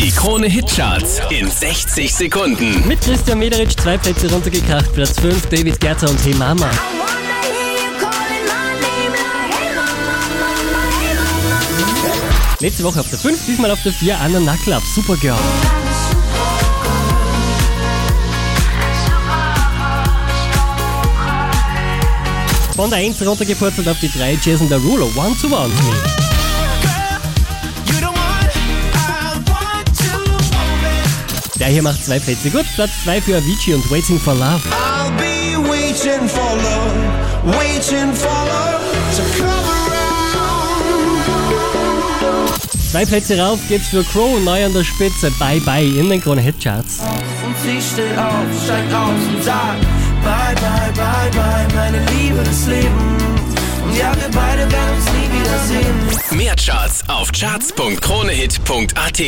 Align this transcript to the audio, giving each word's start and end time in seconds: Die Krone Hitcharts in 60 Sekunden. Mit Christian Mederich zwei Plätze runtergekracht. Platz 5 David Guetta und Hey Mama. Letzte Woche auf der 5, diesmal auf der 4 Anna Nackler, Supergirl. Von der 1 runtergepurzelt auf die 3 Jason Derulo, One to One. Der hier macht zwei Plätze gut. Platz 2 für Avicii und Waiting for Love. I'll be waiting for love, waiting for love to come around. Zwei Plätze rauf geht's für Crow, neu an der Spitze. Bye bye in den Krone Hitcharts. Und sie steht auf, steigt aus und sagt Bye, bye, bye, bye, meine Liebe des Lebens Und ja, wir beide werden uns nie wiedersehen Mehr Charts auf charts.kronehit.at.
Die 0.00 0.10
Krone 0.10 0.46
Hitcharts 0.46 1.20
in 1.28 1.50
60 1.50 2.14
Sekunden. 2.14 2.88
Mit 2.88 3.02
Christian 3.02 3.38
Mederich 3.38 3.76
zwei 3.76 3.98
Plätze 3.98 4.32
runtergekracht. 4.32 4.90
Platz 4.94 5.20
5 5.20 5.46
David 5.50 5.78
Guetta 5.78 6.08
und 6.08 6.24
Hey 6.24 6.34
Mama. 6.36 6.70
Letzte 12.60 12.82
Woche 12.82 13.00
auf 13.00 13.10
der 13.10 13.18
5, 13.18 13.44
diesmal 13.46 13.70
auf 13.70 13.82
der 13.82 13.92
4 13.92 14.18
Anna 14.18 14.40
Nackler, 14.40 14.80
Supergirl. 14.94 15.36
Von 22.74 22.88
der 22.88 23.00
1 23.00 23.20
runtergepurzelt 23.20 23.86
auf 23.86 23.98
die 24.00 24.10
3 24.10 24.38
Jason 24.42 24.70
Derulo, 24.70 25.10
One 25.14 25.36
to 25.38 25.48
One. 25.48 25.70
Der 31.60 31.68
hier 31.68 31.82
macht 31.82 32.02
zwei 32.04 32.18
Plätze 32.18 32.50
gut. 32.50 32.64
Platz 32.74 32.90
2 33.04 33.20
für 33.20 33.36
Avicii 33.36 33.74
und 33.74 33.88
Waiting 33.90 34.18
for 34.18 34.34
Love. 34.34 34.62
I'll 34.70 35.10
be 35.18 35.56
waiting 35.68 36.26
for 36.26 36.56
love, 36.56 36.94
waiting 37.58 38.14
for 38.14 38.30
love 38.30 38.80
to 39.16 39.22
come 39.38 39.50
around. 39.50 39.90
Zwei 42.90 43.04
Plätze 43.04 43.38
rauf 43.38 43.60
geht's 43.68 43.88
für 43.88 44.02
Crow, 44.02 44.40
neu 44.40 44.64
an 44.64 44.72
der 44.72 44.82
Spitze. 44.84 45.30
Bye 45.38 45.60
bye 45.60 45.84
in 45.84 46.08
den 46.08 46.18
Krone 46.20 46.40
Hitcharts. 46.40 46.98
Und 47.44 47.54
sie 47.62 47.80
steht 47.80 48.18
auf, 48.18 48.46
steigt 48.64 48.92
aus 48.92 49.10
und 49.32 49.44
sagt 49.44 49.82
Bye, 50.24 50.54
bye, 50.54 50.90
bye, 50.94 51.30
bye, 51.30 51.68
meine 51.74 52.04
Liebe 52.12 52.42
des 52.42 52.66
Lebens 52.66 53.22
Und 53.84 53.94
ja, 53.96 54.12
wir 54.16 54.28
beide 54.32 54.70
werden 54.72 54.96
uns 54.96 55.04
nie 55.12 55.28
wiedersehen 55.38 55.94
Mehr 56.36 56.56
Charts 56.56 57.04
auf 57.08 57.30
charts.kronehit.at. 57.32 59.20